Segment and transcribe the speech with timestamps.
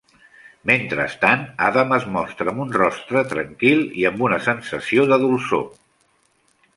[0.69, 5.65] Mentrestant, Adam es mostra amb un rostre tranquil i amb una sensació de dolçor.